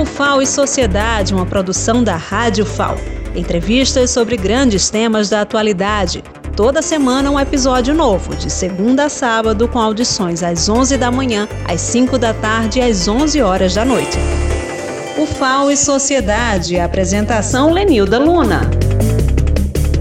O 0.00 0.04
FAO 0.06 0.40
e 0.40 0.46
Sociedade, 0.46 1.34
uma 1.34 1.44
produção 1.44 2.02
da 2.02 2.16
Rádio 2.16 2.64
FAO. 2.64 2.96
Entrevistas 3.36 4.10
sobre 4.10 4.34
grandes 4.34 4.88
temas 4.88 5.28
da 5.28 5.42
atualidade. 5.42 6.24
Toda 6.56 6.80
semana 6.80 7.30
um 7.30 7.38
episódio 7.38 7.92
novo, 7.92 8.34
de 8.34 8.48
segunda 8.48 9.04
a 9.04 9.08
sábado, 9.10 9.68
com 9.68 9.78
audições 9.78 10.42
às 10.42 10.70
11 10.70 10.96
da 10.96 11.10
manhã, 11.10 11.46
às 11.68 11.82
5 11.82 12.16
da 12.16 12.32
tarde 12.32 12.78
e 12.78 12.82
às 12.82 13.06
11 13.06 13.42
horas 13.42 13.74
da 13.74 13.84
noite. 13.84 14.16
O 15.18 15.26
FAO 15.26 15.70
e 15.70 15.76
Sociedade, 15.76 16.80
apresentação 16.80 17.70
Lenilda 17.70 18.18
Luna. 18.18 18.62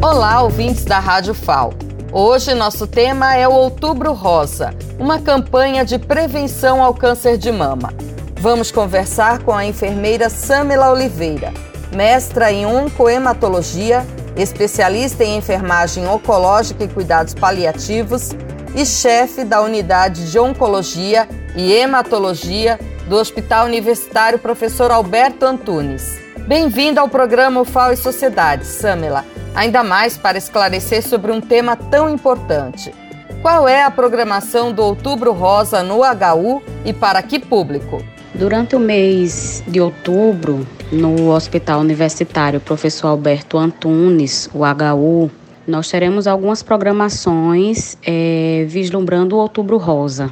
Olá, 0.01 0.41
ouvintes 0.41 0.85
da 0.85 0.99
Rádio 0.99 1.33
FAO. 1.33 1.73
Hoje 2.13 2.53
nosso 2.53 2.87
tema 2.87 3.35
é 3.35 3.45
o 3.45 3.51
Outubro 3.51 4.13
Rosa, 4.13 4.73
uma 4.97 5.19
campanha 5.19 5.83
de 5.83 5.99
prevenção 5.99 6.81
ao 6.81 6.93
câncer 6.93 7.37
de 7.37 7.51
mama. 7.51 7.93
Vamos 8.39 8.71
conversar 8.71 9.39
com 9.39 9.51
a 9.51 9.65
enfermeira 9.65 10.29
Samela 10.29 10.93
Oliveira, 10.93 11.53
mestra 11.93 12.49
em 12.49 12.65
oncohematologia, 12.65 14.07
especialista 14.37 15.25
em 15.25 15.35
enfermagem 15.35 16.07
oncológica 16.07 16.85
e 16.85 16.87
cuidados 16.87 17.33
paliativos 17.33 18.29
e 18.73 18.85
chefe 18.85 19.43
da 19.43 19.61
unidade 19.61 20.31
de 20.31 20.39
oncologia 20.39 21.27
e 21.53 21.73
hematologia 21.73 22.79
do 23.09 23.17
Hospital 23.17 23.65
Universitário 23.65 24.39
Professor 24.39 24.89
Alberto 24.89 25.45
Antunes. 25.45 26.17
Bem-vindo 26.47 27.01
ao 27.01 27.09
programa 27.09 27.59
UFAO 27.59 27.91
e 27.91 27.97
Sociedade, 27.97 28.65
Samela, 28.65 29.25
ainda 29.53 29.83
mais 29.83 30.15
para 30.15 30.37
esclarecer 30.37 31.05
sobre 31.05 31.33
um 31.33 31.41
tema 31.41 31.75
tão 31.75 32.09
importante. 32.09 32.95
Qual 33.41 33.67
é 33.67 33.83
a 33.83 33.91
programação 33.91 34.71
do 34.71 34.81
Outubro 34.81 35.33
Rosa 35.33 35.83
no 35.83 36.03
HU 36.03 36.63
e 36.85 36.93
para 36.93 37.21
que 37.21 37.37
público? 37.37 38.01
Durante 38.33 38.75
o 38.75 38.79
mês 38.79 39.63
de 39.67 39.81
outubro, 39.81 40.65
no 40.91 41.31
Hospital 41.31 41.79
Universitário 41.79 42.59
Professor 42.59 43.07
Alberto 43.07 43.57
Antunes, 43.57 44.47
o 44.53 44.59
HU, 44.59 45.31
nós 45.67 45.89
teremos 45.89 46.27
algumas 46.27 46.61
programações 46.61 47.97
é, 48.05 48.65
vislumbrando 48.67 49.35
o 49.35 49.39
Outubro 49.39 49.77
Rosa. 49.77 50.31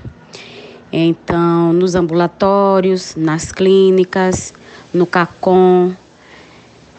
Então, 0.94 1.74
nos 1.74 1.96
ambulatórios, 1.96 3.16
nas 3.16 3.52
clínicas, 3.52 4.54
no 4.94 5.08
CACOM, 5.08 5.92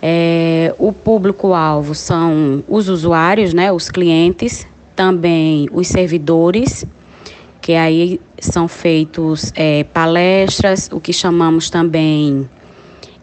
é, 0.02 0.74
o 0.78 0.92
público-alvo 0.92 1.94
são 1.94 2.62
os 2.68 2.88
usuários, 2.88 3.54
né, 3.54 3.72
os 3.72 3.88
clientes, 3.88 4.66
também 4.96 5.68
os 5.72 5.86
servidores 5.86 6.84
que 7.68 7.74
aí 7.74 8.18
são 8.40 8.66
feitos 8.66 9.52
é, 9.54 9.84
palestras, 9.84 10.88
o 10.90 10.98
que 10.98 11.12
chamamos 11.12 11.68
também 11.68 12.48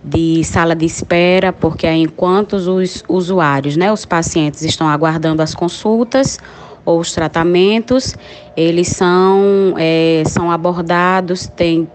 de 0.04 0.44
sala 0.44 0.76
de 0.76 0.86
espera, 0.86 1.52
porque 1.52 1.88
aí 1.88 2.04
enquanto 2.04 2.54
os 2.54 3.04
usuários, 3.10 3.76
né, 3.76 3.92
os 3.92 4.06
pacientes 4.06 4.62
estão 4.62 4.88
aguardando 4.88 5.42
as 5.42 5.56
consultas 5.56 6.38
ou 6.86 7.00
os 7.00 7.12
tratamentos, 7.12 8.16
eles 8.56 8.90
são, 8.90 9.73
é, 9.80 10.22
são 10.28 10.52
abordados, 10.52 11.48
tem, 11.48 11.90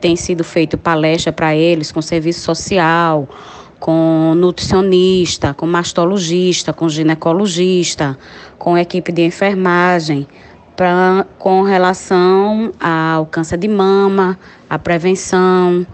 tem 0.00 0.14
sido 0.14 0.44
feito 0.44 0.78
palestra 0.78 1.32
para 1.32 1.56
eles 1.56 1.90
com 1.90 2.00
serviço 2.00 2.42
social, 2.42 3.28
com 3.80 4.32
nutricionista, 4.36 5.52
com 5.52 5.66
mastologista, 5.66 6.72
com 6.72 6.88
ginecologista, 6.88 8.16
com 8.56 8.78
equipe 8.78 9.10
de 9.10 9.22
enfermagem, 9.22 10.24
pra, 10.76 11.26
com 11.38 11.62
relação 11.62 12.70
ao 12.78 13.26
câncer 13.26 13.56
de 13.56 13.66
mama, 13.66 14.38
a 14.68 14.78
prevenção, 14.78 15.86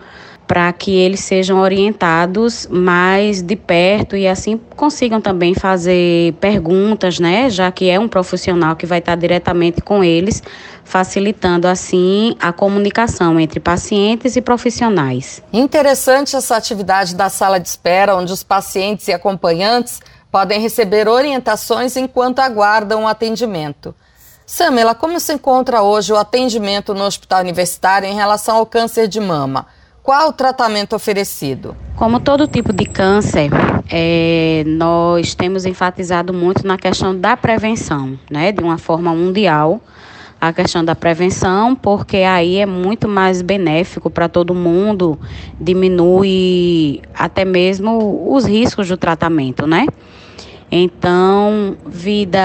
para 0.46 0.70
que 0.72 0.94
eles 0.94 1.20
sejam 1.20 1.60
orientados 1.60 2.66
mais 2.70 3.40
de 3.40 3.56
perto 3.56 4.16
e 4.16 4.28
assim 4.28 4.60
consigam 4.76 5.20
também 5.20 5.54
fazer 5.54 6.34
perguntas, 6.34 7.18
né? 7.18 7.48
Já 7.48 7.70
que 7.70 7.88
é 7.88 7.98
um 7.98 8.08
profissional 8.08 8.76
que 8.76 8.84
vai 8.84 8.98
estar 8.98 9.14
diretamente 9.14 9.80
com 9.80 10.04
eles, 10.04 10.42
facilitando 10.84 11.66
assim 11.66 12.36
a 12.38 12.52
comunicação 12.52 13.40
entre 13.40 13.60
pacientes 13.60 14.36
e 14.36 14.42
profissionais. 14.42 15.42
Interessante 15.52 16.36
essa 16.36 16.56
atividade 16.56 17.14
da 17.14 17.30
sala 17.30 17.58
de 17.58 17.68
espera, 17.68 18.14
onde 18.16 18.32
os 18.32 18.42
pacientes 18.42 19.08
e 19.08 19.12
acompanhantes 19.12 20.00
podem 20.30 20.60
receber 20.60 21.08
orientações 21.08 21.96
enquanto 21.96 22.40
aguardam 22.40 23.04
o 23.04 23.06
atendimento. 23.06 23.94
Samela, 24.46 24.94
como 24.94 25.18
se 25.20 25.32
encontra 25.32 25.82
hoje 25.82 26.12
o 26.12 26.16
atendimento 26.16 26.92
no 26.94 27.04
hospital 27.04 27.40
universitário 27.40 28.08
em 28.08 28.14
relação 28.14 28.56
ao 28.56 28.66
câncer 28.66 29.06
de 29.08 29.20
mama? 29.20 29.66
Qual 30.02 30.30
o 30.30 30.32
tratamento 30.32 30.96
oferecido? 30.96 31.76
Como 31.94 32.18
todo 32.18 32.48
tipo 32.48 32.72
de 32.72 32.84
câncer, 32.84 33.50
é, 33.88 34.64
nós 34.66 35.34
temos 35.34 35.64
enfatizado 35.64 36.34
muito 36.34 36.66
na 36.66 36.76
questão 36.76 37.16
da 37.16 37.36
prevenção, 37.36 38.18
né, 38.28 38.50
de 38.50 38.60
uma 38.60 38.78
forma 38.78 39.14
mundial, 39.14 39.80
a 40.40 40.52
questão 40.52 40.84
da 40.84 40.96
prevenção, 40.96 41.76
porque 41.76 42.16
aí 42.16 42.58
é 42.58 42.66
muito 42.66 43.06
mais 43.06 43.42
benéfico 43.42 44.10
para 44.10 44.28
todo 44.28 44.52
mundo, 44.52 45.16
diminui 45.60 47.00
até 47.14 47.44
mesmo 47.44 48.28
os 48.28 48.44
riscos 48.44 48.88
do 48.88 48.96
tratamento, 48.96 49.68
né? 49.68 49.86
Então, 50.74 51.76
vida, 51.84 52.40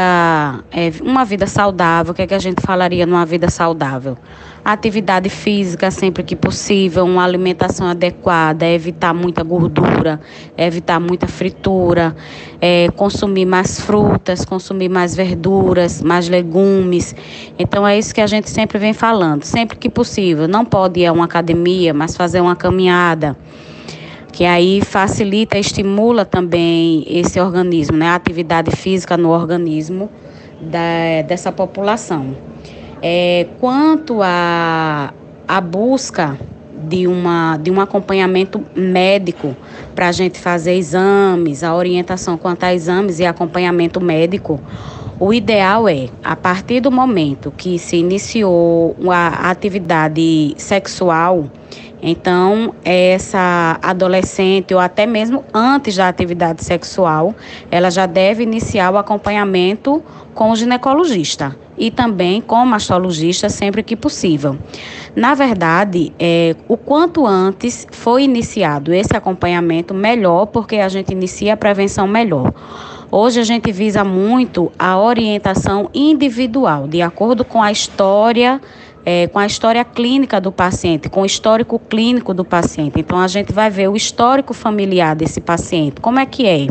é, 0.70 0.92
uma 1.02 1.24
vida 1.24 1.48
saudável, 1.48 2.12
o 2.12 2.14
que, 2.14 2.24
é 2.24 2.28
que 2.28 2.34
a 2.34 2.40
gente 2.40 2.62
falaria 2.62 3.06
numa 3.06 3.26
vida 3.26 3.50
saudável? 3.50 4.18
Atividade 4.66 5.30
física 5.30 5.90
sempre 5.90 6.24
que 6.24 6.36
possível, 6.36 7.06
uma 7.06 7.24
alimentação 7.24 7.88
adequada, 7.88 8.68
evitar 8.68 9.14
muita 9.14 9.44
gordura, 9.44 10.20
evitar 10.58 11.00
muita 11.00 11.26
fritura, 11.26 12.14
é, 12.60 12.90
consumir 12.98 13.46
mais 13.46 13.80
frutas, 13.80 14.44
consumir 14.44 14.90
mais 14.90 15.16
verduras, 15.16 16.02
mais 16.02 16.28
legumes. 16.28 17.16
Então, 17.58 17.88
é 17.88 17.98
isso 17.98 18.14
que 18.14 18.20
a 18.20 18.28
gente 18.28 18.50
sempre 18.50 18.78
vem 18.78 18.92
falando. 18.92 19.46
Sempre 19.46 19.78
que 19.78 19.90
possível, 19.90 20.50
não 20.50 20.66
pode 20.66 21.00
ir 21.00 21.06
a 21.06 21.14
uma 21.14 21.24
academia, 21.24 21.94
mas 21.94 22.18
fazer 22.18 22.42
uma 22.42 22.58
caminhada 22.58 23.38
que 24.38 24.46
aí 24.46 24.82
facilita, 24.82 25.58
estimula 25.58 26.24
também 26.24 27.04
esse 27.08 27.40
organismo, 27.40 27.98
né, 27.98 28.10
a 28.10 28.14
atividade 28.14 28.70
física 28.70 29.18
no 29.18 29.30
organismo 29.30 30.12
da, 30.62 31.24
dessa 31.28 31.52
população. 31.52 32.38
É, 33.02 33.48
quanto 33.60 34.22
à 34.22 35.12
a, 35.48 35.58
a 35.58 35.60
busca 35.60 36.38
de, 36.88 37.08
uma, 37.08 37.58
de 37.58 37.72
um 37.72 37.82
acompanhamento 37.82 38.64
médico 38.76 39.58
para 39.96 40.10
a 40.10 40.12
gente 40.12 40.40
fazer 40.40 40.76
exames, 40.76 41.64
a 41.64 41.74
orientação 41.74 42.38
quanto 42.38 42.64
a 42.64 42.76
exames 42.76 43.18
e 43.18 43.26
acompanhamento 43.26 44.00
médico, 44.00 44.62
o 45.20 45.34
ideal 45.34 45.88
é, 45.88 46.10
a 46.24 46.36
partir 46.36 46.80
do 46.80 46.92
momento 46.92 47.52
que 47.56 47.80
se 47.80 47.98
iniciou 47.98 48.96
a 49.10 49.50
atividade 49.50 50.54
sexual, 50.58 51.50
então, 52.02 52.76
essa 52.86 53.80
adolescente 53.82 54.74
ou 54.74 54.80
até 54.80 55.06
mesmo 55.06 55.44
antes 55.54 55.96
da 55.96 56.08
atividade 56.08 56.64
sexual, 56.64 57.34
ela 57.72 57.90
já 57.90 58.06
deve 58.06 58.44
iniciar 58.44 58.94
o 58.94 58.98
acompanhamento 58.98 60.04
com 60.36 60.52
o 60.52 60.56
ginecologista 60.56 61.56
e 61.76 61.90
também 61.90 62.40
com 62.40 62.56
o 62.56 62.66
mastologista 62.66 63.50
sempre 63.50 63.82
que 63.82 63.96
possível. 63.96 64.58
Na 65.16 65.34
verdade, 65.34 66.14
é, 66.20 66.56
o 66.68 66.78
quanto 66.78 67.26
antes 67.26 67.88
foi 67.92 68.24
iniciado 68.24 68.94
esse 68.94 69.16
acompanhamento, 69.16 69.94
melhor, 69.94 70.46
porque 70.46 70.78
a 70.78 70.90
gente 70.90 71.12
inicia 71.12 71.54
a 71.54 71.58
prevenção 71.58 72.08
melhor. 72.08 72.54
Hoje 73.10 73.40
a 73.40 73.44
gente 73.44 73.72
visa 73.72 74.04
muito 74.04 74.70
a 74.78 75.00
orientação 75.00 75.90
individual, 75.94 76.90
de 76.90 77.02
acordo 77.02 77.46
com 77.46 77.64
a 77.64 77.72
história 77.72 78.60
é, 79.06 79.26
com 79.28 79.40
a 79.40 79.46
história 79.46 79.86
clínica 79.86 80.42
do 80.42 80.52
paciente, 80.52 81.08
com 81.08 81.22
o 81.22 81.26
histórico 81.26 81.80
clínico 81.80 82.34
do 82.34 82.44
paciente. 82.44 83.00
Então, 83.00 83.18
a 83.18 83.28
gente 83.30 83.54
vai 83.54 83.70
ver 83.70 83.88
o 83.88 83.96
histórico 83.96 84.54
familiar 84.54 85.16
desse 85.16 85.40
paciente, 85.40 86.02
como 86.02 86.20
é 86.20 86.26
que 86.26 86.46
é. 86.46 86.68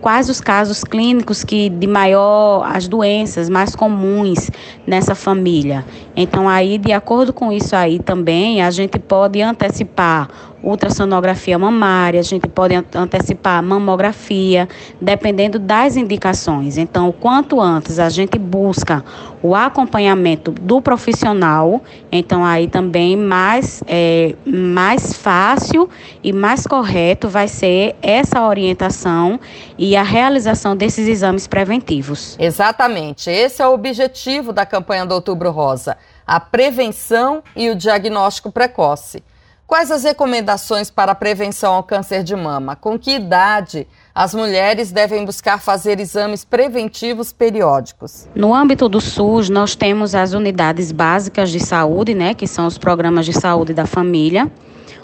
Quais 0.00 0.30
os 0.30 0.40
casos 0.40 0.84
clínicos 0.84 1.42
que 1.42 1.68
de 1.68 1.88
maior, 1.88 2.64
as 2.72 2.86
doenças 2.86 3.48
mais 3.48 3.74
comuns 3.74 4.48
nessa 4.86 5.16
família. 5.16 5.84
Então, 6.14 6.48
aí, 6.48 6.78
de 6.78 6.92
acordo 6.92 7.32
com 7.32 7.50
isso 7.50 7.74
aí 7.74 7.98
também, 7.98 8.62
a 8.62 8.70
gente 8.70 9.00
pode 9.00 9.42
antecipar 9.42 10.28
ultrassonografia 10.66 11.56
mamária, 11.56 12.18
a 12.18 12.24
gente 12.24 12.48
pode 12.48 12.74
antecipar 12.74 13.62
mamografia, 13.62 14.68
dependendo 15.00 15.60
das 15.60 15.96
indicações. 15.96 16.76
Então, 16.76 17.12
quanto 17.12 17.60
antes 17.60 18.00
a 18.00 18.08
gente 18.08 18.36
busca 18.36 19.04
o 19.40 19.54
acompanhamento 19.54 20.50
do 20.50 20.82
profissional, 20.82 21.80
então 22.10 22.44
aí 22.44 22.66
também 22.66 23.16
mais, 23.16 23.82
é, 23.86 24.34
mais 24.44 25.12
fácil 25.12 25.88
e 26.22 26.32
mais 26.32 26.66
correto 26.66 27.28
vai 27.28 27.46
ser 27.46 27.94
essa 28.02 28.44
orientação 28.44 29.38
e 29.78 29.94
a 29.94 30.02
realização 30.02 30.74
desses 30.74 31.06
exames 31.06 31.46
preventivos. 31.46 32.36
Exatamente, 32.40 33.30
esse 33.30 33.62
é 33.62 33.68
o 33.68 33.72
objetivo 33.72 34.52
da 34.52 34.66
campanha 34.66 35.06
do 35.06 35.14
Outubro 35.14 35.52
Rosa, 35.52 35.96
a 36.26 36.40
prevenção 36.40 37.40
e 37.54 37.70
o 37.70 37.76
diagnóstico 37.76 38.50
precoce. 38.50 39.22
Quais 39.66 39.90
as 39.90 40.04
recomendações 40.04 40.90
para 40.92 41.10
a 41.10 41.14
prevenção 41.14 41.74
ao 41.74 41.82
câncer 41.82 42.22
de 42.22 42.36
mama? 42.36 42.76
Com 42.76 42.96
que 42.96 43.16
idade 43.16 43.84
as 44.14 44.32
mulheres 44.32 44.92
devem 44.92 45.24
buscar 45.24 45.60
fazer 45.60 45.98
exames 45.98 46.44
preventivos 46.44 47.32
periódicos? 47.32 48.28
No 48.32 48.54
âmbito 48.54 48.88
do 48.88 49.00
SUS, 49.00 49.50
nós 49.50 49.74
temos 49.74 50.14
as 50.14 50.34
unidades 50.34 50.92
básicas 50.92 51.50
de 51.50 51.58
saúde, 51.58 52.14
né, 52.14 52.32
que 52.32 52.46
são 52.46 52.68
os 52.68 52.78
programas 52.78 53.26
de 53.26 53.32
saúde 53.32 53.74
da 53.74 53.86
família, 53.86 54.48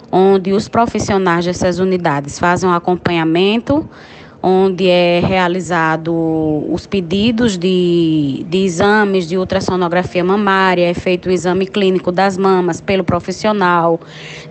onde 0.09 0.53
os 0.53 0.69
profissionais 0.69 1.43
dessas 1.43 1.79
unidades 1.79 2.39
fazem 2.39 2.69
um 2.69 2.73
acompanhamento 2.73 3.85
onde 4.45 4.89
é 4.89 5.21
realizado 5.25 6.13
os 6.69 6.85
pedidos 6.85 7.57
de, 7.57 8.45
de 8.49 8.57
exames 8.57 9.25
de 9.25 9.37
ultrassonografia 9.37 10.21
mamária, 10.21 10.89
é 10.89 10.93
feito 10.93 11.29
o 11.29 11.31
exame 11.31 11.65
clínico 11.65 12.11
das 12.11 12.37
mamas 12.37 12.81
pelo 12.81 13.05
profissional, 13.05 14.01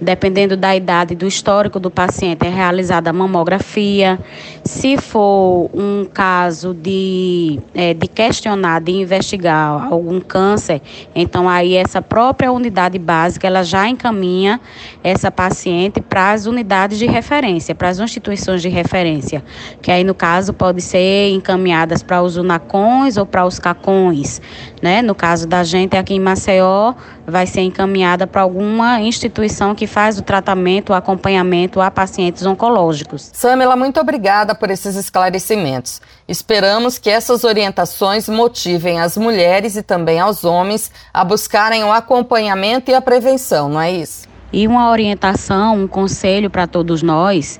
dependendo 0.00 0.56
da 0.56 0.74
idade 0.74 1.14
do 1.14 1.26
histórico 1.26 1.78
do 1.78 1.90
paciente, 1.90 2.46
é 2.46 2.48
realizada 2.48 3.10
a 3.10 3.12
mamografia. 3.12 4.18
Se 4.64 4.96
for 4.96 5.68
um 5.74 6.06
caso 6.06 6.72
de, 6.72 7.60
é, 7.74 7.92
de 7.92 8.08
questionar, 8.08 8.80
de 8.80 8.92
investigar 8.92 9.92
algum 9.92 10.20
câncer, 10.20 10.80
então 11.14 11.46
aí 11.46 11.76
essa 11.76 12.00
própria 12.00 12.50
unidade 12.50 12.98
básica, 12.98 13.46
ela 13.46 13.62
já 13.62 13.86
encaminha 13.86 14.58
essa 15.04 15.30
paciente 15.30 16.00
para 16.00 16.32
as 16.32 16.46
unidades 16.46 16.98
de 16.98 17.04
referência, 17.04 17.74
para 17.74 17.90
as 17.90 17.98
instituições 17.98 18.62
de 18.62 18.70
referência, 18.70 19.44
que 19.82 19.90
aí 19.90 20.04
no 20.04 20.14
caso 20.14 20.52
pode 20.52 20.80
ser 20.80 21.30
encaminhadas 21.30 22.02
para 22.04 22.22
os 22.22 22.36
UNACONs 22.36 23.16
ou 23.16 23.26
para 23.26 23.44
os 23.44 23.58
CACONs, 23.58 24.40
né? 24.80 25.02
No 25.02 25.14
caso 25.14 25.46
da 25.46 25.64
gente 25.64 25.96
aqui 25.96 26.14
em 26.14 26.20
Maceió, 26.20 26.94
vai 27.26 27.46
ser 27.46 27.62
encaminhada 27.62 28.26
para 28.26 28.42
alguma 28.42 29.00
instituição 29.00 29.74
que 29.74 29.88
faz 29.88 30.18
o 30.18 30.22
tratamento, 30.22 30.90
o 30.90 30.94
acompanhamento 30.94 31.80
a 31.80 31.90
pacientes 31.90 32.46
oncológicos. 32.46 33.30
Samela, 33.32 33.74
muito 33.74 33.98
obrigada 34.00 34.54
por 34.54 34.70
esses 34.70 34.94
esclarecimentos. 34.94 36.00
Esperamos 36.28 36.96
que 36.96 37.10
essas 37.10 37.42
orientações 37.42 38.28
motivem 38.28 39.00
as 39.00 39.16
mulheres 39.16 39.74
e 39.74 39.82
também 39.82 40.20
aos 40.20 40.44
homens 40.44 40.92
a 41.12 41.24
buscarem 41.24 41.82
o 41.82 41.90
acompanhamento 41.90 42.90
e 42.90 42.94
a 42.94 43.00
prevenção, 43.00 43.68
não 43.68 43.80
é 43.80 43.90
isso? 43.90 44.30
E 44.52 44.68
uma 44.68 44.90
orientação, 44.90 45.76
um 45.76 45.88
conselho 45.88 46.50
para 46.50 46.66
todos 46.66 47.02
nós 47.02 47.58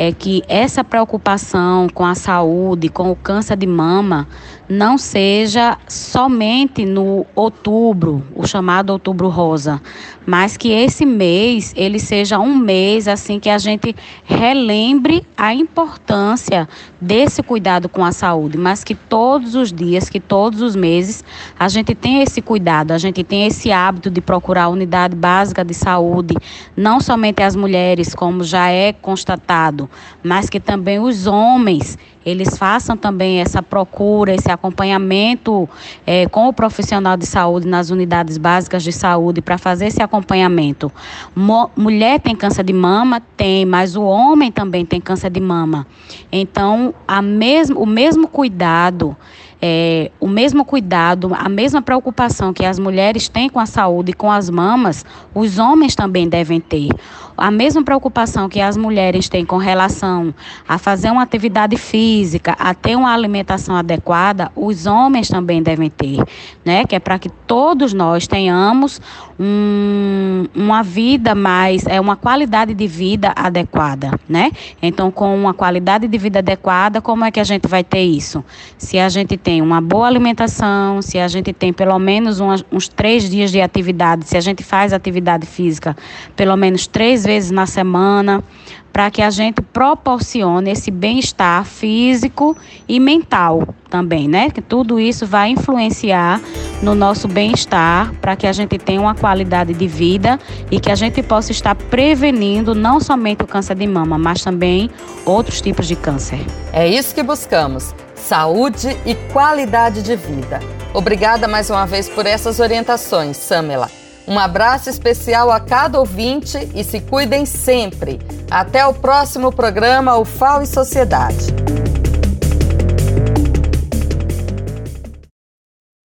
é 0.00 0.12
que 0.12 0.44
essa 0.46 0.84
preocupação 0.84 1.88
com 1.92 2.04
a 2.04 2.14
saúde, 2.14 2.88
com 2.88 3.10
o 3.10 3.16
câncer 3.16 3.56
de 3.56 3.66
mama, 3.66 4.28
não 4.68 4.96
seja 4.96 5.76
somente 5.88 6.84
no 6.84 7.26
outubro, 7.34 8.22
o 8.32 8.46
chamado 8.46 8.90
outubro 8.90 9.28
rosa, 9.28 9.82
mas 10.24 10.56
que 10.56 10.70
esse 10.70 11.04
mês 11.04 11.72
ele 11.76 11.98
seja 11.98 12.38
um 12.38 12.54
mês 12.54 13.08
assim 13.08 13.40
que 13.40 13.50
a 13.50 13.58
gente 13.58 13.96
relembre 14.22 15.26
a 15.36 15.52
importância 15.52 16.68
desse 17.00 17.42
cuidado 17.42 17.88
com 17.88 18.04
a 18.04 18.12
saúde, 18.12 18.58
mas 18.58 18.82
que 18.82 18.94
todos 18.94 19.54
os 19.54 19.72
dias, 19.72 20.08
que 20.08 20.20
todos 20.20 20.60
os 20.60 20.74
meses 20.74 21.24
a 21.58 21.68
gente 21.68 21.94
tenha 21.94 22.22
esse 22.22 22.42
cuidado, 22.42 22.92
a 22.92 22.98
gente 22.98 23.22
tenha 23.22 23.46
esse 23.46 23.70
hábito 23.70 24.10
de 24.10 24.20
procurar 24.20 24.64
a 24.64 24.68
unidade 24.68 25.14
básica 25.14 25.64
de 25.64 25.74
saúde, 25.74 26.34
não 26.76 27.00
somente 27.00 27.42
as 27.42 27.54
mulheres, 27.54 28.14
como 28.14 28.42
já 28.42 28.68
é 28.68 28.92
constatado, 28.92 29.88
mas 30.22 30.50
que 30.50 30.58
também 30.58 30.98
os 30.98 31.26
homens 31.26 31.96
eles 32.28 32.58
façam 32.58 32.94
também 32.94 33.40
essa 33.40 33.62
procura, 33.62 34.34
esse 34.34 34.50
acompanhamento 34.50 35.66
é, 36.06 36.26
com 36.28 36.46
o 36.48 36.52
profissional 36.52 37.16
de 37.16 37.24
saúde 37.24 37.66
nas 37.66 37.88
unidades 37.88 38.36
básicas 38.36 38.82
de 38.82 38.92
saúde 38.92 39.40
para 39.40 39.56
fazer 39.56 39.86
esse 39.86 40.02
acompanhamento. 40.02 40.92
Mo 41.34 41.70
mulher 41.74 42.20
tem 42.20 42.36
câncer 42.36 42.64
de 42.64 42.72
mama? 42.72 43.22
Tem, 43.36 43.64
mas 43.64 43.96
o 43.96 44.02
homem 44.02 44.52
também 44.52 44.84
tem 44.84 45.00
câncer 45.00 45.30
de 45.30 45.40
mama. 45.40 45.86
Então, 46.30 46.87
a 47.06 47.22
mesmo, 47.22 47.80
o 47.80 47.86
mesmo 47.86 48.28
cuidado 48.28 49.16
é, 49.60 50.10
o 50.20 50.28
mesmo 50.28 50.64
cuidado, 50.64 51.32
a 51.34 51.48
mesma 51.48 51.82
preocupação 51.82 52.52
que 52.52 52.64
as 52.64 52.78
mulheres 52.78 53.28
têm 53.28 53.48
com 53.48 53.58
a 53.58 53.66
saúde 53.66 54.12
e 54.12 54.14
com 54.14 54.30
as 54.30 54.48
mamas, 54.48 55.04
os 55.34 55.58
homens 55.58 55.94
também 55.94 56.28
devem 56.28 56.60
ter. 56.60 56.88
A 57.36 57.50
mesma 57.50 57.82
preocupação 57.82 58.48
que 58.48 58.60
as 58.60 58.76
mulheres 58.76 59.28
têm 59.28 59.44
com 59.44 59.56
relação 59.56 60.34
a 60.68 60.76
fazer 60.76 61.10
uma 61.10 61.22
atividade 61.22 61.76
física, 61.76 62.56
a 62.58 62.74
ter 62.74 62.96
uma 62.96 63.12
alimentação 63.12 63.76
adequada, 63.76 64.50
os 64.56 64.86
homens 64.86 65.28
também 65.28 65.62
devem 65.62 65.88
ter, 65.88 66.18
né? 66.64 66.84
Que 66.84 66.96
é 66.96 66.98
para 66.98 67.18
que 67.18 67.28
todos 67.28 67.92
nós 67.92 68.26
tenhamos 68.26 69.00
um, 69.38 70.46
uma 70.54 70.82
vida 70.82 71.34
mais, 71.34 71.86
é 71.86 72.00
uma 72.00 72.16
qualidade 72.16 72.74
de 72.74 72.86
vida 72.88 73.32
adequada, 73.36 74.18
né? 74.28 74.50
Então, 74.82 75.10
com 75.10 75.36
uma 75.36 75.54
qualidade 75.54 76.08
de 76.08 76.18
vida 76.18 76.40
adequada, 76.40 77.00
como 77.00 77.24
é 77.24 77.30
que 77.30 77.38
a 77.38 77.44
gente 77.44 77.68
vai 77.68 77.84
ter 77.84 78.02
isso? 78.02 78.44
Se 78.76 78.98
a 78.98 79.08
gente 79.08 79.36
tem 79.48 79.62
uma 79.62 79.80
boa 79.80 80.06
alimentação, 80.06 81.00
se 81.00 81.18
a 81.18 81.26
gente 81.26 81.54
tem 81.54 81.72
pelo 81.72 81.98
menos 81.98 82.38
uns 82.38 82.86
três 82.86 83.30
dias 83.30 83.50
de 83.50 83.62
atividade, 83.62 84.28
se 84.28 84.36
a 84.36 84.42
gente 84.42 84.62
faz 84.62 84.92
atividade 84.92 85.46
física 85.46 85.96
pelo 86.36 86.54
menos 86.54 86.86
três 86.86 87.24
vezes 87.24 87.50
na 87.50 87.64
semana, 87.64 88.44
para 88.92 89.10
que 89.10 89.22
a 89.22 89.30
gente 89.30 89.62
proporcione 89.62 90.70
esse 90.70 90.90
bem-estar 90.90 91.64
físico 91.64 92.54
e 92.86 93.00
mental 93.00 93.74
também, 93.88 94.28
né? 94.28 94.50
Que 94.50 94.60
tudo 94.60 95.00
isso 95.00 95.26
vai 95.26 95.48
influenciar 95.48 96.42
no 96.82 96.94
nosso 96.94 97.26
bem-estar 97.26 98.12
para 98.20 98.36
que 98.36 98.46
a 98.46 98.52
gente 98.52 98.76
tenha 98.76 99.00
uma 99.00 99.14
qualidade 99.14 99.72
de 99.72 99.88
vida 99.88 100.38
e 100.70 100.78
que 100.78 100.90
a 100.90 100.94
gente 100.94 101.22
possa 101.22 101.52
estar 101.52 101.74
prevenindo 101.74 102.74
não 102.74 103.00
somente 103.00 103.44
o 103.44 103.46
câncer 103.46 103.76
de 103.76 103.86
mama, 103.86 104.18
mas 104.18 104.44
também 104.44 104.90
outros 105.24 105.62
tipos 105.62 105.88
de 105.88 105.96
câncer. 105.96 106.44
É 106.70 106.86
isso 106.86 107.14
que 107.14 107.22
buscamos 107.22 107.94
saúde 108.18 108.96
e 109.06 109.14
qualidade 109.32 110.02
de 110.02 110.16
vida. 110.16 110.60
Obrigada 110.92 111.46
mais 111.48 111.70
uma 111.70 111.86
vez 111.86 112.08
por 112.08 112.26
essas 112.26 112.60
orientações, 112.60 113.36
Samela. 113.36 113.90
Um 114.26 114.38
abraço 114.38 114.90
especial 114.90 115.50
a 115.50 115.58
cada 115.58 115.98
ouvinte 115.98 116.68
e 116.74 116.84
se 116.84 117.00
cuidem 117.00 117.46
sempre. 117.46 118.20
Até 118.50 118.86
o 118.86 118.92
próximo 118.92 119.50
programa 119.50 120.18
UFAO 120.18 120.62
e 120.62 120.66
Sociedade. 120.66 121.87